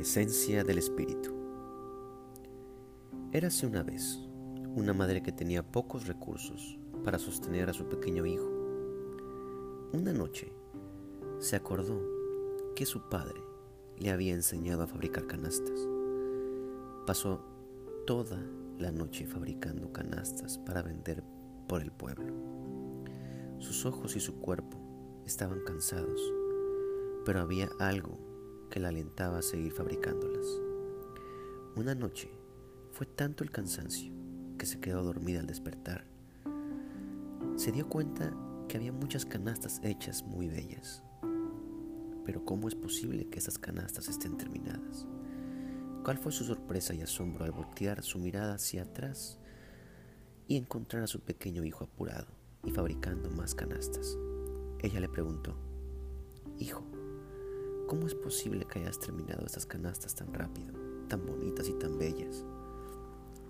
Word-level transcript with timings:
esencia 0.00 0.64
del 0.64 0.78
espíritu. 0.78 1.30
Érase 3.32 3.66
una 3.66 3.82
vez 3.82 4.18
una 4.74 4.94
madre 4.94 5.22
que 5.22 5.30
tenía 5.30 5.62
pocos 5.62 6.06
recursos 6.06 6.78
para 7.04 7.18
sostener 7.18 7.68
a 7.68 7.74
su 7.74 7.86
pequeño 7.86 8.24
hijo. 8.24 8.48
Una 9.92 10.12
noche 10.12 10.52
se 11.38 11.56
acordó 11.56 12.00
que 12.74 12.86
su 12.86 13.08
padre 13.10 13.42
le 13.98 14.10
había 14.10 14.32
enseñado 14.32 14.82
a 14.82 14.86
fabricar 14.86 15.26
canastas. 15.26 15.78
Pasó 17.06 17.44
toda 18.06 18.42
la 18.78 18.90
noche 18.90 19.26
fabricando 19.26 19.92
canastas 19.92 20.56
para 20.58 20.82
vender 20.82 21.22
por 21.68 21.82
el 21.82 21.92
pueblo. 21.92 22.32
Sus 23.58 23.84
ojos 23.84 24.16
y 24.16 24.20
su 24.20 24.40
cuerpo 24.40 24.78
estaban 25.26 25.60
cansados, 25.60 26.20
pero 27.26 27.40
había 27.40 27.68
algo 27.78 28.29
que 28.70 28.80
la 28.80 28.88
alentaba 28.88 29.38
a 29.38 29.42
seguir 29.42 29.72
fabricándolas. 29.72 30.46
Una 31.76 31.94
noche 31.94 32.30
fue 32.92 33.06
tanto 33.06 33.44
el 33.44 33.50
cansancio 33.50 34.12
que 34.58 34.66
se 34.66 34.80
quedó 34.80 35.02
dormida 35.02 35.40
al 35.40 35.46
despertar. 35.46 36.04
Se 37.56 37.72
dio 37.72 37.88
cuenta 37.88 38.34
que 38.68 38.76
había 38.76 38.92
muchas 38.92 39.26
canastas 39.26 39.80
hechas 39.82 40.22
muy 40.22 40.48
bellas. 40.48 41.02
Pero 42.24 42.44
¿cómo 42.44 42.68
es 42.68 42.74
posible 42.74 43.28
que 43.28 43.38
esas 43.38 43.58
canastas 43.58 44.08
estén 44.08 44.36
terminadas? 44.36 45.06
¿Cuál 46.04 46.18
fue 46.18 46.32
su 46.32 46.44
sorpresa 46.44 46.94
y 46.94 47.02
asombro 47.02 47.44
al 47.44 47.52
voltear 47.52 48.02
su 48.02 48.18
mirada 48.18 48.54
hacia 48.54 48.82
atrás 48.82 49.38
y 50.46 50.56
encontrar 50.56 51.02
a 51.02 51.06
su 51.06 51.20
pequeño 51.20 51.64
hijo 51.64 51.84
apurado 51.84 52.28
y 52.64 52.70
fabricando 52.70 53.30
más 53.30 53.54
canastas? 53.54 54.16
Ella 54.80 55.00
le 55.00 55.08
preguntó, 55.08 55.56
Hijo, 56.58 56.84
¿Cómo 57.90 58.06
es 58.06 58.14
posible 58.14 58.66
que 58.66 58.78
hayas 58.78 59.00
terminado 59.00 59.44
estas 59.44 59.66
canastas 59.66 60.14
tan 60.14 60.32
rápido, 60.32 60.72
tan 61.08 61.26
bonitas 61.26 61.68
y 61.68 61.72
tan 61.72 61.98
bellas? 61.98 62.44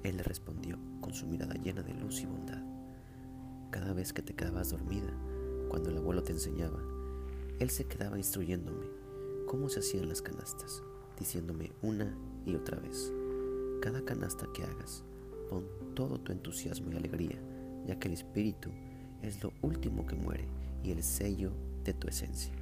Él 0.03 0.17
le 0.17 0.23
respondió 0.23 0.79
con 1.03 1.13
su 1.13 1.27
mirada 1.27 1.53
llena 1.57 1.83
de 1.83 1.93
luz 1.93 2.23
y 2.23 2.25
bondad. 2.25 2.63
Cada 3.71 3.93
vez 3.93 4.15
que 4.15 4.23
te 4.23 4.33
quedabas 4.33 4.71
dormida, 4.71 5.13
cuando 5.69 5.91
el 5.91 5.99
abuelo 5.99 6.23
te 6.23 6.33
enseñaba, 6.33 6.81
él 7.59 7.69
se 7.69 7.85
quedaba 7.85 8.17
instruyéndome 8.17 8.87
cómo 9.47 9.69
se 9.69 9.81
hacían 9.81 10.09
las 10.09 10.23
canastas, 10.23 10.83
diciéndome 11.19 11.73
una 11.83 12.17
y 12.47 12.55
otra 12.55 12.81
vez, 12.81 13.13
cada 13.83 14.03
canasta 14.07 14.49
que 14.55 14.65
hagas, 14.65 15.05
pon 15.51 15.67
todo 15.95 16.19
tu 16.19 16.33
entusiasmo 16.33 16.91
y 16.91 16.97
alegría, 16.97 17.39
ya 17.87 17.99
que 17.99 18.09
el 18.09 18.15
espíritu 18.15 18.71
es 19.21 19.43
lo 19.43 19.53
último 19.61 20.07
que 20.07 20.17
muere 20.17 20.49
y 20.83 20.93
el 20.93 21.03
sello 21.03 21.53
de 21.85 21.93
tu 21.93 22.09
esencia. 22.09 22.55